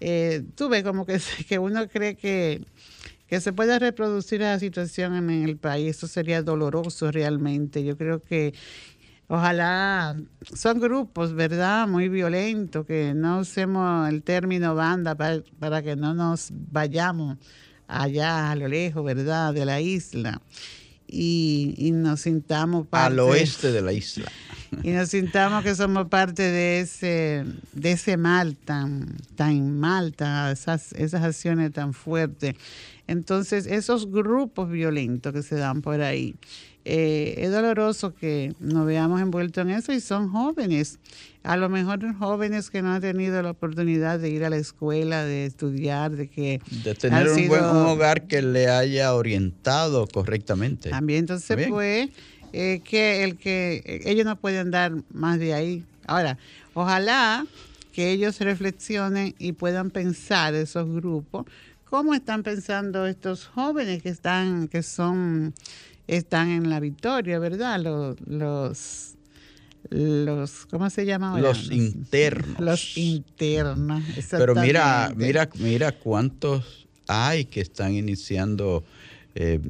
[0.00, 2.62] eh, tú ves como que, que uno cree que,
[3.26, 5.96] que se puede reproducir la situación en el país.
[5.96, 7.84] Eso sería doloroso realmente.
[7.84, 8.54] Yo creo que
[9.28, 10.16] Ojalá
[10.54, 11.88] son grupos, ¿verdad?
[11.88, 17.36] Muy violentos, que no usemos el término banda para, para que no nos vayamos
[17.88, 19.52] allá a lo lejos, ¿verdad?
[19.52, 20.40] De la isla.
[21.08, 23.12] Y, y nos sintamos parte.
[23.12, 24.30] Al oeste de la isla.
[24.82, 30.14] Y nos sintamos que somos parte de ese, de ese mal tan, tan mal,
[30.50, 32.56] esas, esas acciones tan fuertes.
[33.06, 36.34] Entonces, esos grupos violentos que se dan por ahí,
[36.88, 41.00] eh, es doloroso que nos veamos envueltos en eso y son jóvenes.
[41.42, 45.24] A lo mejor jóvenes que no han tenido la oportunidad de ir a la escuela,
[45.24, 46.60] de estudiar, de que...
[46.84, 50.90] De tener un buen hogar que le haya orientado correctamente.
[50.90, 52.10] También entonces pues
[52.52, 55.84] que el que ellos no pueden dar más de ahí.
[56.06, 56.38] Ahora,
[56.72, 57.44] ojalá
[57.92, 61.46] que ellos reflexionen y puedan pensar esos grupos,
[61.90, 65.52] cómo están pensando estos jóvenes que están, que son
[66.06, 67.80] están en la victoria, ¿verdad?
[67.80, 69.14] Los, los,
[69.90, 71.38] los ¿cómo se llama?
[71.40, 72.60] Los internos.
[72.60, 78.84] Los internos, Pero mira, mira, mira cuántos hay que están iniciando
[79.34, 79.60] eh,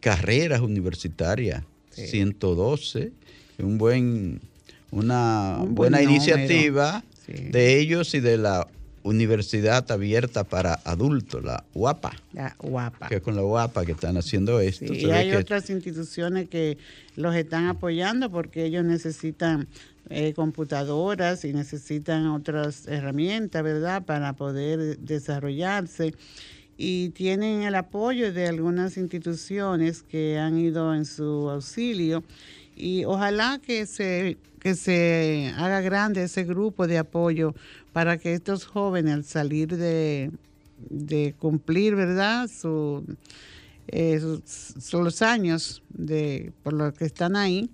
[0.00, 1.64] carreras universitarias.
[1.90, 3.12] 112,
[3.58, 4.40] un buen,
[4.90, 8.66] una buena iniciativa de ellos y de la
[9.04, 12.12] Universidad Abierta para Adultos, la UAPA.
[12.32, 13.08] La UAPA.
[13.08, 14.92] Que es con la UAPA que están haciendo esto.
[14.92, 16.78] y hay otras instituciones que
[17.14, 19.68] los están apoyando porque ellos necesitan
[20.08, 26.14] eh, computadoras y necesitan otras herramientas, ¿verdad?, para poder desarrollarse.
[26.78, 32.24] Y tienen el apoyo de algunas instituciones que han ido en su auxilio.
[32.76, 37.54] Y ojalá que se, que se haga grande ese grupo de apoyo
[37.92, 40.30] para que estos jóvenes al salir de,
[41.38, 42.50] cumplir, ¿verdad?
[43.88, 47.70] Eh, sus, años de, por los que están ahí,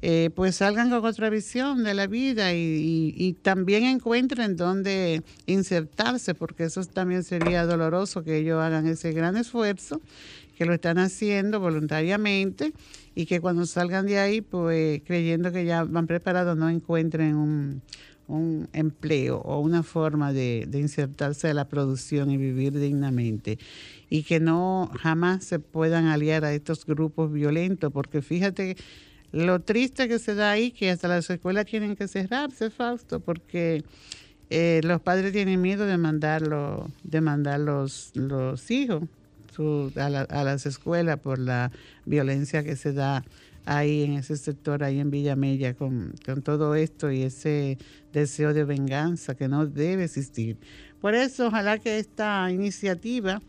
[0.00, 6.64] eh, pues salgan con otra visión de la vida y, también encuentren dónde insertarse, porque
[6.64, 10.00] eso también sería doloroso que ellos hagan ese gran esfuerzo,
[10.56, 12.72] que lo están haciendo voluntariamente
[13.18, 17.82] y que cuando salgan de ahí, pues creyendo que ya van preparados, no encuentren un,
[18.72, 23.58] empleo o una forma de, de insertarse a la producción y vivir dignamente.
[24.08, 28.76] Y que no jamás se puedan aliar a estos grupos violentos, porque fíjate
[29.32, 33.82] lo triste que se da ahí, que hasta las escuelas tienen que cerrarse, Fausto, porque
[34.48, 39.02] eh, los padres tienen miedo de mandarlo, de mandar los, los hijos
[39.96, 40.08] a,
[40.44, 41.70] las escuelas por la
[42.04, 43.24] violencia que se da
[43.64, 47.78] ahí en ese sector, ahí en Villamella, con, con todo esto y ese
[48.12, 50.58] deseo de venganza que no debe existir.
[51.00, 53.40] Por eso, ojalá que esta iniciativa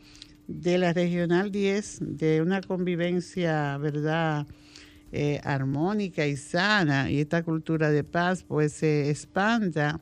[0.47, 4.45] de la Regional 10, de una convivencia, ¿verdad?,
[5.12, 9.99] eh, armónica y sana y esta cultura de paz pues se expanda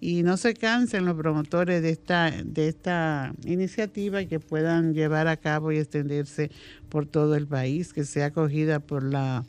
[0.00, 5.36] y no se cansen los promotores de esta, de esta iniciativa que puedan llevar a
[5.36, 6.50] cabo y extenderse
[6.88, 9.44] por todo el país, que sea acogida por la,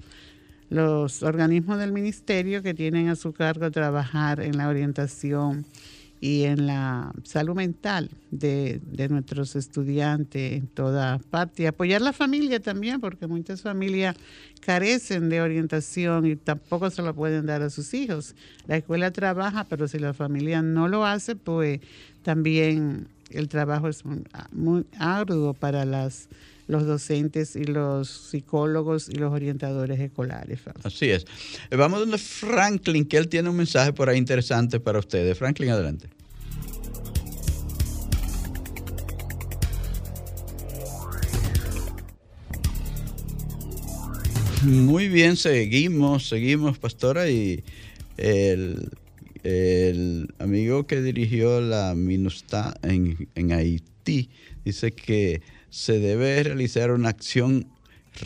[0.70, 5.66] los organismos del ministerio que tienen a su cargo trabajar en la orientación
[6.22, 11.64] y en la salud mental de, nuestros estudiantes en toda parte.
[11.64, 14.16] Y apoyar la familia también, porque muchas familias
[14.60, 18.36] carecen de orientación y tampoco se lo pueden dar a sus hijos.
[18.68, 21.80] La escuela trabaja, pero si la familia no lo hace, pues
[22.24, 24.04] también el trabajo es
[24.52, 26.28] muy arduo para las
[26.70, 30.60] los docentes y los psicólogos y los orientadores escolares.
[30.84, 31.26] Así es.
[31.72, 35.36] Eh, vamos donde Franklin, que él tiene un mensaje por ahí interesante para ustedes.
[35.36, 36.08] Franklin, adelante.
[44.64, 47.64] Muy bien, seguimos, seguimos, pastora, y
[48.18, 48.92] el,
[50.38, 54.30] amigo que dirigió la MINUSTA en, en Haití
[54.64, 57.68] dice que se debe realizar una acción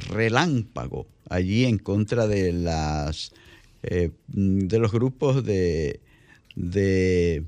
[0.09, 3.31] relámpago allí en contra de las
[3.83, 5.99] eh, de los grupos de,
[6.55, 7.43] de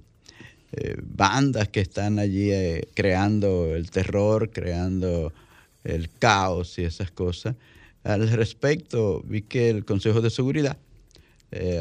[0.73, 5.31] eh, bandas que están allí eh, creando el terror, creando
[5.85, 7.55] el caos y esas cosas.
[8.03, 10.77] Al respecto, vi que el Consejo de Seguridad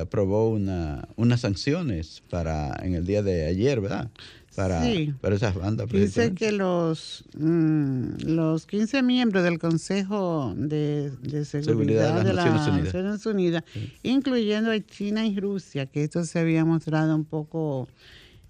[0.01, 4.09] aprobó una, unas sanciones para en el día de ayer, ¿verdad?
[4.55, 5.89] Para, esas bandas.
[5.91, 11.13] Dice que los, mm, los 15 miembros del Consejo de,
[11.45, 13.65] Seguridad, de, las, Naciones Unidas,
[14.03, 17.89] incluyendo a China y Rusia, que esto se había mostrado un poco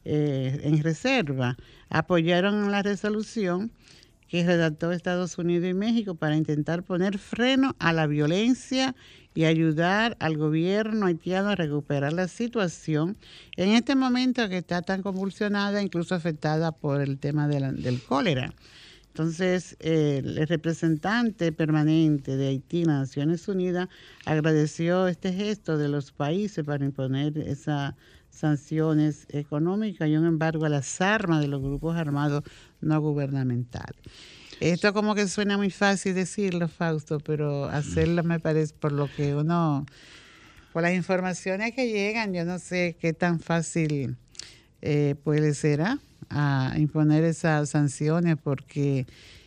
[0.04, 1.56] eh, en reserva,
[1.88, 3.70] apoyaron la resolución
[4.28, 8.94] que redactó Estados Unidos y México para intentar poner freno a la violencia
[9.34, 13.16] y ayudar al gobierno haitiano a recuperar la situación
[13.56, 18.54] en este momento que está tan convulsionada, incluso afectada por el tema del cólera.
[19.08, 23.88] Entonces, el representante permanente de Haití en Naciones Unidas
[24.24, 27.94] agradeció este gesto de los países para imponer esas
[28.30, 32.42] sanciones económicas y un embargo a las armas de los grupos armados
[32.80, 34.02] no gubernamentales.
[34.60, 39.34] Esto como que suena muy fácil decirlo, Fausto, pero hacerlo me parece por lo que
[39.34, 39.86] uno,
[40.72, 44.16] por las informaciones que llegan, yo no sé qué tan fácil
[44.82, 45.98] eh, puede ser ¿ah?
[46.30, 49.06] a imponer esas sanciones porque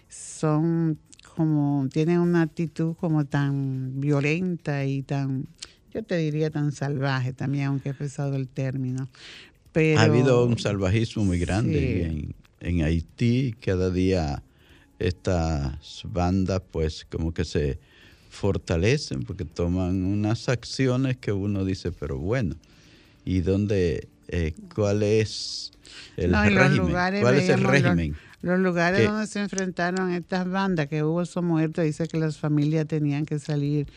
[0.10, 1.00] son
[1.36, 5.48] como, tienen una actitud como tan violenta y tan,
[5.94, 9.08] yo te diría tan salvaje también, aunque he pesado el término.
[9.76, 14.42] ha habido un salvajismo muy grande en, en Haití, cada día
[15.00, 17.80] estas bandas pues como que se
[18.30, 22.56] fortalecen porque toman unas acciones que uno dice, pero bueno,
[23.26, 25.72] ¿y dónde, eh, cuál es
[26.18, 26.92] el régimen?
[27.22, 28.16] ¿Cuál es el régimen?
[28.42, 32.88] Los, lugares donde se enfrentaron estas bandas, que hubo esos muertos, dice que las familias
[32.88, 33.88] tenían que salir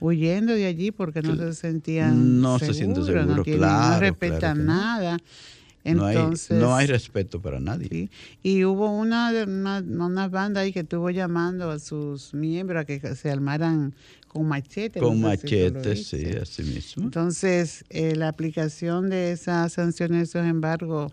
[0.00, 5.18] huyendo de allí porque no se sentían no se sienten seguros, claro, no respetan nada
[5.84, 8.10] no, hay, respeto para nadie.
[8.42, 13.30] Y hubo una, una, banda ahí que estuvo llamando a sus miembros a que se
[13.30, 13.94] armaran
[14.26, 15.00] con machete.
[15.00, 17.04] Con machete, sí, así mismo.
[17.04, 21.12] Entonces, eh, la aplicación de esas sanciones, esos embargos,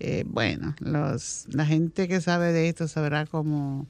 [0.00, 3.86] eh, bueno, los, la gente que sabe de esto sabrá cómo,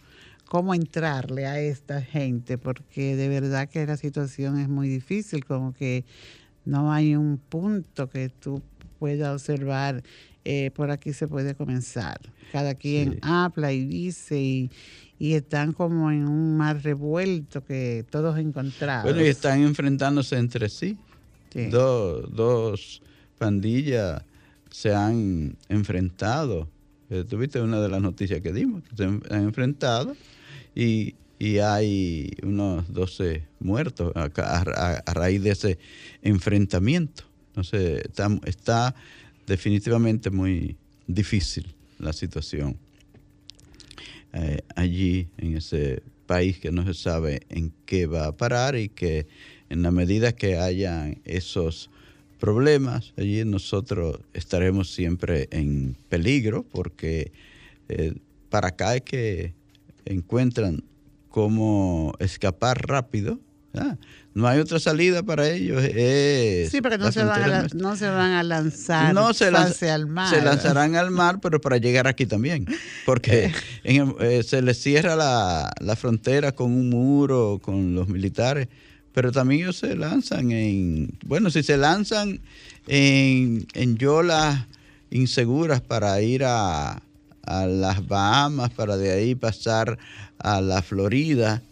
[0.47, 5.73] cómo entrarle a esta gente, porque de verdad que la situación es muy difícil, como
[5.73, 6.05] que
[6.65, 8.61] no hay un punto que tú
[9.07, 10.03] pueda observar,
[10.45, 12.19] eh, por aquí se puede comenzar.
[12.51, 14.71] Cada quien habla y dice y,
[15.17, 19.05] y están como en un mar revuelto que todos encontrados.
[19.05, 20.99] Bueno, y están enfrentándose entre sí.
[21.71, 23.01] Dos, dos
[23.39, 24.23] pandillas
[24.71, 26.69] se han enfrentado.
[27.09, 30.17] Eh, tuviste una de las noticias que dimos, se han enfrentado
[30.75, 31.15] y,
[31.63, 35.79] hay unos 12 muertos a, raíz de ese
[36.23, 37.26] enfrentamiento.
[37.57, 38.95] Entonces está, está
[39.47, 40.77] definitivamente muy
[41.07, 42.77] difícil la situación
[44.35, 48.91] eh, allí en ese país que no se sabe en qué va a parar y
[48.91, 49.27] que
[49.71, 51.89] en la medida que hayan esos
[52.39, 57.33] problemas, allí nosotros estaremos siempre en peligro porque
[57.89, 58.13] eh,
[58.51, 59.55] para acá es que
[60.05, 60.85] encuentran
[61.31, 63.41] cómo escapar rápido
[64.35, 65.83] no hay otra salida para ellos.
[66.71, 69.47] sí, porque no se, van a, no se, van a, lanzar no se
[69.91, 70.29] al mar.
[70.29, 72.67] Se lanzarán al mar, pero para llegar aquí también.
[73.07, 73.53] Porque
[73.85, 78.69] eh, se les cierra la, frontera con un muro, con los militares.
[79.15, 81.19] Pero también ellos se lanzan en.
[81.25, 82.41] Bueno, si se lanzan
[82.87, 84.67] en, en yolas
[85.11, 87.01] inseguras para ir a,
[87.43, 89.99] a las Bahamas, para de ahí pasar
[90.39, 91.63] a la Florida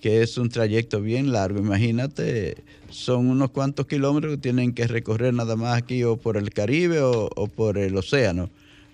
[0.00, 1.58] que es un trayecto bien largo.
[1.58, 6.50] Imagínate, son unos cuantos kilómetros que tienen que recorrer nada más aquí o por el
[6.50, 8.50] Caribe o, por el océano,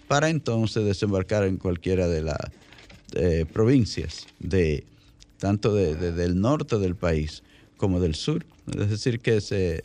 [0.09, 2.39] para entonces desembarcar en cualquiera de las
[3.15, 4.85] eh, provincias, de,
[5.39, 7.43] tanto del norte del país
[7.77, 8.45] como del sur.
[8.69, 9.83] Es decir, que se,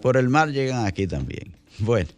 [0.00, 1.52] por el mar llegan aquí también.
[1.80, 2.08] Bueno,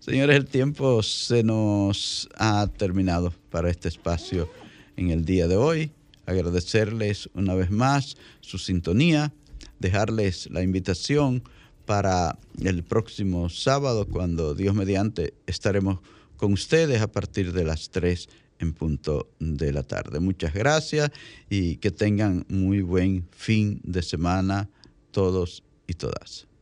[0.00, 4.50] señores, el tiempo se nos ha terminado para este espacio
[4.98, 5.90] en el día de hoy
[6.32, 9.32] agradecerles una vez más su sintonía,
[9.78, 11.42] dejarles la invitación
[11.84, 16.00] para el próximo sábado, cuando Dios mediante estaremos
[16.36, 18.28] con ustedes a partir de las 3
[18.58, 20.20] en punto de la tarde.
[20.20, 21.10] Muchas gracias
[21.50, 24.68] y que tengan muy buen fin de semana
[25.10, 26.46] todos y todas.